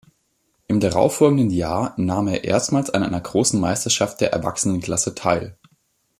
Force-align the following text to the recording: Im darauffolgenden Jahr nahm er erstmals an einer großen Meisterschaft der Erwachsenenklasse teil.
Im 0.67 0.79
darauffolgenden 0.79 1.51
Jahr 1.51 1.93
nahm 1.95 2.27
er 2.27 2.43
erstmals 2.43 2.89
an 2.89 3.03
einer 3.03 3.21
großen 3.21 3.59
Meisterschaft 3.61 4.19
der 4.19 4.31
Erwachsenenklasse 4.33 5.13
teil. 5.13 5.55